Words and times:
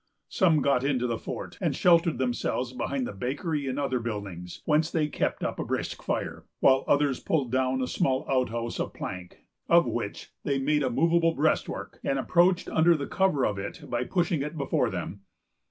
Some 0.29 0.63
got 0.63 0.83
into 0.83 1.05
the 1.05 1.19
fort 1.19 1.59
and 1.61 1.75
sheltered 1.75 2.17
themselves 2.17 2.73
behind 2.73 3.05
the 3.05 3.13
bakery 3.13 3.67
and 3.67 3.77
other 3.77 3.99
buildings, 3.99 4.63
whence 4.65 4.89
they 4.89 5.07
kept 5.07 5.43
up 5.43 5.59
a 5.59 5.63
brisk 5.63 6.01
fire; 6.01 6.43
while 6.59 6.83
others 6.87 7.19
pulled 7.19 7.51
down 7.51 7.83
a 7.83 7.87
small 7.87 8.25
outhouse 8.27 8.79
of 8.79 8.95
plank, 8.95 9.45
of 9.69 9.85
which 9.85 10.31
they 10.43 10.57
made 10.57 10.81
a 10.81 10.89
movable 10.89 11.35
breastwork, 11.35 11.99
and 12.03 12.17
approached 12.17 12.67
under 12.67 12.97
cover 13.05 13.45
of 13.45 13.59
it 13.59 13.81
by 13.91 14.03
pushing 14.03 14.41
it 14.41 14.57
before 14.57 14.89
them. 14.89 15.21